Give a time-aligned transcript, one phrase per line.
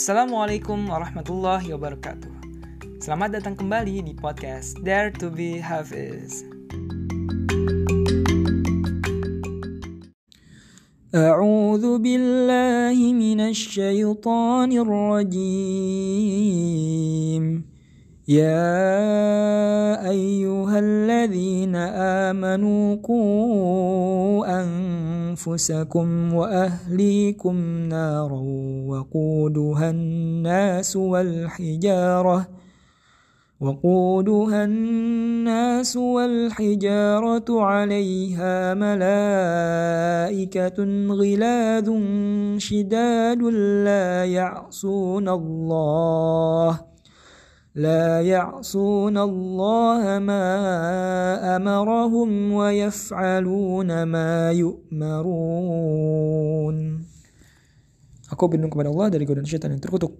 [0.00, 2.32] Assalamualaikum warahmatullahi wabarakatuh.
[3.04, 6.48] Selamat datang kembali di podcast Dare to be Hafiz.
[11.16, 16.04] أعوذ بالله من الشيطان الرجيم
[18.28, 18.76] يا
[20.08, 21.76] أيها الذين
[22.26, 24.29] آمنوا قوا
[25.47, 27.55] أنفسكم وأهليكم
[27.89, 28.41] نارا
[28.87, 32.47] وقودها الناس والحجارة
[33.61, 40.03] وقودها الناس والحجارة عليها ملائكة
[41.09, 41.89] غلاظ
[42.57, 43.41] شداد
[43.85, 46.90] لا يعصون الله
[47.76, 50.46] لا يعصون الله ما
[51.60, 55.96] أمرهم ويفعلون ما يؤمرون
[58.26, 60.18] Aku berlindung kepada Allah dari godaan syaitan yang terkutuk.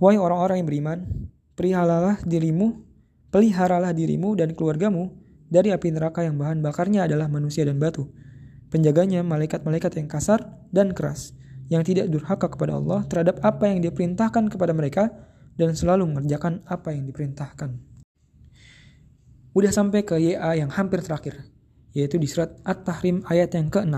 [0.00, 1.04] Wahai orang-orang yang beriman,
[1.52, 2.80] peliharalah dirimu,
[3.28, 5.12] peliharalah dirimu dan keluargamu
[5.52, 8.08] dari api neraka yang bahan bakarnya adalah manusia dan batu.
[8.72, 11.36] Penjaganya malaikat-malaikat yang kasar dan keras,
[11.68, 15.12] yang tidak durhaka kepada Allah terhadap apa yang diperintahkan kepada mereka
[15.55, 17.75] dan selalu mengerjakan apa yang diperintahkan.
[19.51, 21.43] Udah sampai ke YA yang hampir terakhir,
[21.91, 23.95] yaitu di surat At-Tahrim ayat yang ke-6.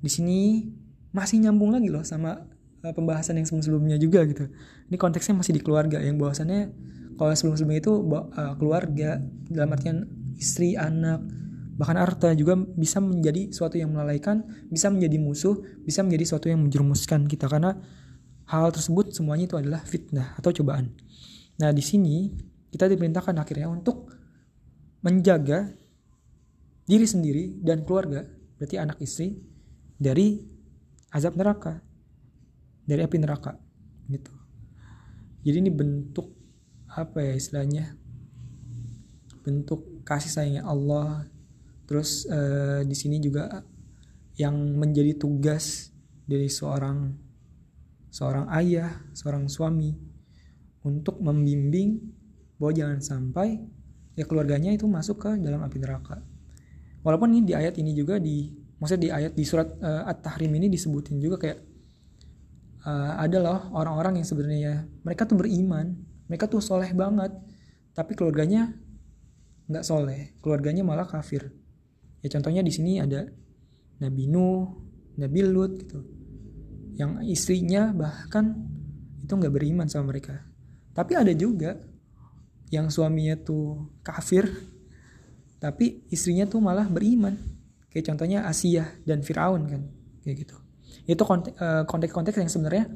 [0.00, 0.38] Di sini
[1.10, 2.46] masih nyambung lagi loh sama
[2.86, 4.46] uh, pembahasan yang sebelum-sebelumnya juga gitu.
[4.86, 6.70] Ini konteksnya masih di keluarga yang bahwasannya
[7.18, 9.18] kalau sebelum-sebelumnya itu uh, keluarga
[9.50, 10.06] dalam artian
[10.38, 11.20] istri, anak,
[11.76, 16.60] bahkan harta juga bisa menjadi suatu yang melalaikan, bisa menjadi musuh, bisa menjadi suatu yang
[16.64, 17.76] menjerumuskan kita karena
[18.50, 20.90] hal tersebut semuanya itu adalah fitnah atau cobaan.
[21.62, 22.34] Nah, di sini
[22.74, 24.10] kita diperintahkan akhirnya untuk
[25.06, 25.70] menjaga
[26.84, 28.26] diri sendiri dan keluarga,
[28.58, 29.38] berarti anak istri
[30.00, 30.40] dari
[31.10, 31.82] azab neraka
[32.86, 33.54] dari api neraka
[34.10, 34.32] gitu
[35.46, 36.32] jadi ini bentuk
[36.90, 37.94] apa ya istilahnya
[39.46, 41.26] bentuk kasih sayangnya Allah
[41.86, 43.62] terus uh, di sini juga
[44.38, 45.90] yang menjadi tugas
[46.26, 47.14] dari seorang
[48.10, 49.94] seorang ayah seorang suami
[50.82, 51.98] untuk membimbing
[52.58, 53.62] bahwa jangan sampai
[54.18, 56.20] ya keluarganya itu masuk ke dalam api neraka
[57.06, 58.50] walaupun ini di ayat ini juga di
[58.80, 61.58] maksudnya di ayat di surat uh, At-Tahrim ini disebutin juga kayak
[62.84, 65.96] uh, ada loh orang-orang yang sebenarnya mereka tuh beriman,
[66.28, 67.32] mereka tuh soleh banget,
[67.92, 68.72] tapi keluarganya
[69.70, 71.52] nggak soleh, keluarganya malah kafir.
[72.20, 73.28] Ya contohnya di sini ada
[74.00, 74.68] Nabi Nuh,
[75.16, 76.00] Nabi Lut gitu,
[76.96, 78.56] yang istrinya bahkan
[79.22, 80.42] itu nggak beriman sama mereka.
[80.94, 81.78] Tapi ada juga
[82.70, 84.46] yang suaminya tuh kafir,
[85.58, 87.34] tapi istrinya tuh malah beriman
[87.90, 89.82] Kayak contohnya Asia dan Firaun kan,
[90.22, 90.56] kayak gitu.
[91.10, 92.86] Itu eh, konteks-konteks yang sebenarnya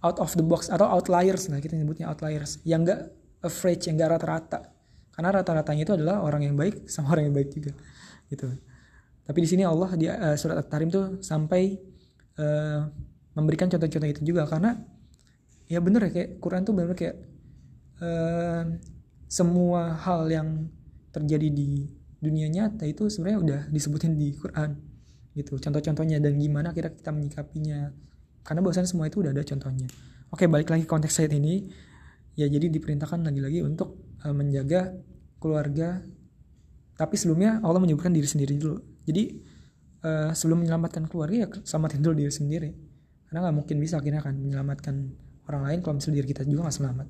[0.00, 3.10] out of the box atau outliers nah kita nyebutnya outliers yang enggak
[3.42, 4.58] average yang enggak rata-rata
[5.10, 7.74] karena rata-ratanya itu adalah orang yang baik sama orang yang baik juga
[8.30, 8.46] gitu
[9.26, 11.82] tapi di sini Allah di uh, surat at-tahrim tuh sampai
[12.38, 12.88] uh,
[13.34, 14.46] memberikan contoh-contoh itu juga.
[14.46, 14.78] Karena
[15.68, 17.16] ya bener ya kayak Quran tuh bener kayak
[18.00, 18.64] uh,
[19.28, 20.72] semua hal yang
[21.12, 21.84] terjadi di
[22.18, 24.74] dunia nyata itu sebenarnya udah disebutin di Quran
[25.38, 25.60] gitu.
[25.60, 27.94] Contoh-contohnya dan gimana kira kita menyikapinya.
[28.42, 29.86] Karena bahwasan semua itu udah ada contohnya.
[30.32, 31.68] Oke balik lagi konteks saya ini.
[32.38, 34.94] Ya jadi diperintahkan lagi-lagi untuk uh, menjaga
[35.38, 36.02] keluarga.
[36.98, 38.82] Tapi sebelumnya Allah menyebutkan diri sendiri dulu.
[39.06, 39.38] Jadi
[40.04, 42.70] uh, sebelum menyelamatkan keluarga ya selamatin dulu diri sendiri
[43.28, 44.94] karena nggak mungkin bisa akhirnya kan menyelamatkan
[45.48, 47.06] orang lain kalau misalnya diri kita juga nggak selamat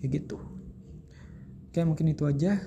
[0.00, 0.36] kayak gitu
[1.70, 2.60] oke mungkin itu aja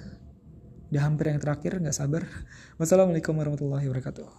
[0.90, 2.26] Udah hampir yang terakhir, nggak sabar.
[2.82, 4.26] Wassalamualaikum warahmatullahi wabarakatuh.